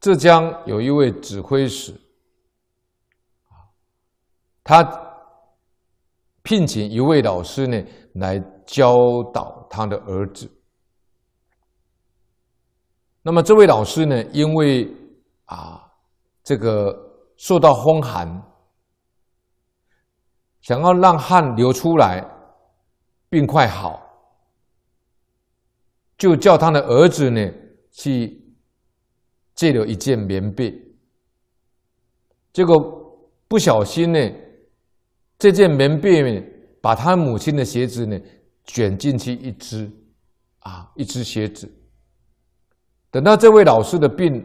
[0.00, 1.92] 浙江有一位指挥使，
[4.62, 4.84] 他
[6.42, 7.82] 聘请一位老师呢
[8.14, 8.94] 来教
[9.34, 10.48] 导他的儿子。
[13.22, 14.88] 那么这位老师呢，因为
[15.46, 15.84] 啊
[16.44, 16.96] 这个
[17.36, 18.40] 受到风寒，
[20.60, 22.24] 想要让汗流出来，
[23.28, 24.00] 病快好，
[26.16, 27.50] 就叫他的儿子呢
[27.90, 28.47] 去。
[29.58, 30.72] 借了一件棉被，
[32.52, 32.76] 结果
[33.48, 34.32] 不小心呢，
[35.36, 36.46] 这件棉被呢，
[36.80, 38.16] 把他母亲的鞋子呢
[38.62, 39.90] 卷进去一只，
[40.60, 41.68] 啊，一只鞋子。
[43.10, 44.44] 等到这位老师的病，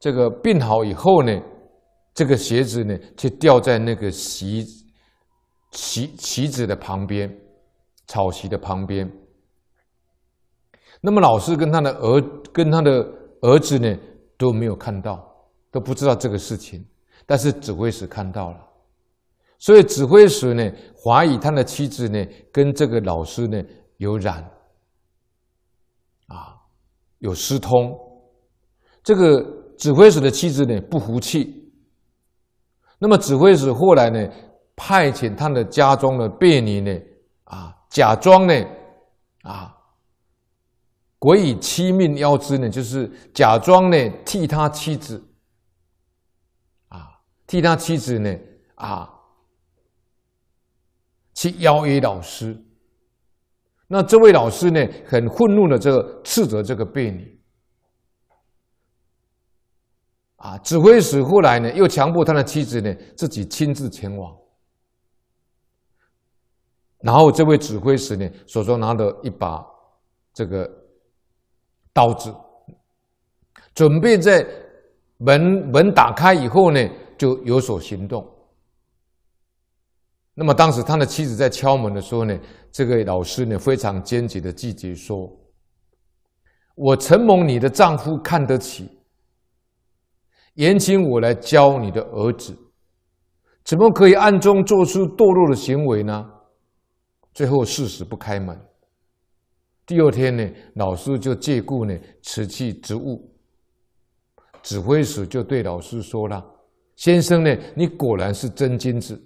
[0.00, 1.40] 这个病好以后呢，
[2.12, 4.66] 这个鞋子呢，就掉在那个席
[5.70, 7.32] 席席子的旁边，
[8.08, 9.08] 草席的旁边。
[11.00, 12.20] 那么老师跟他的儿
[12.52, 13.19] 跟他的。
[13.42, 13.96] 儿子呢
[14.36, 15.26] 都没有看到，
[15.70, 16.84] 都不知道这个事情，
[17.26, 18.58] 但是指挥使看到了，
[19.58, 20.70] 所以指挥使呢
[21.02, 23.62] 怀疑他的妻子呢跟这个老师呢
[23.96, 24.42] 有染，
[26.26, 26.56] 啊，
[27.18, 27.98] 有私通。
[29.02, 29.42] 这个
[29.78, 31.72] 指挥使的妻子呢不服气，
[32.98, 34.28] 那么指挥使后来呢
[34.76, 37.00] 派遣他的家中的婢女呢
[37.44, 38.54] 啊假装呢
[39.42, 39.76] 啊。
[41.20, 45.22] 鬼以妻命邀之呢，就是假装呢替他妻子，
[46.88, 48.34] 啊，替他妻子呢
[48.76, 49.06] 啊，
[51.34, 52.58] 去邀约老师。
[53.86, 57.38] 那这位老师呢，很愤怒的这个斥责这个婢女，
[60.36, 64.34] 啊，指挥使后来呢，又强迫他的妻子呢自己亲自前往。
[67.00, 69.62] 然后这位指挥使呢，手中拿了一把
[70.32, 70.79] 这个。
[71.92, 72.34] 刀子，
[73.74, 74.46] 准备在
[75.18, 75.40] 门
[75.72, 76.88] 门打开以后呢，
[77.18, 78.26] 就有所行动。
[80.34, 82.38] 那么当时他的妻子在敲门的时候呢，
[82.70, 85.30] 这个老师呢非常坚决的拒绝说
[86.76, 88.88] ：“我承蒙你的丈夫看得起，
[90.54, 92.56] 延请我来教你的儿子，
[93.64, 96.30] 怎么可以暗中做出堕落的行为呢？”
[97.34, 98.58] 最后誓死不开门。
[99.90, 103.28] 第二天呢，老师就借故呢辞去职务。
[104.62, 106.40] 指挥使就对老师说了
[106.94, 109.20] ：“先生呢，你果然是真君子。”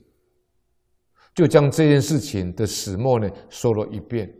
[1.37, 4.35] 就将这件事情的始末呢说了一遍，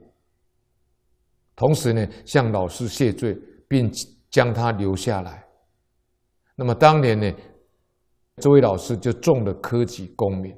[1.55, 3.93] 同时呢向老师谢罪，并
[4.31, 5.45] 将他留下来。
[6.57, 7.31] 那么当年呢，
[8.37, 10.57] 这位老师就中了科举功名。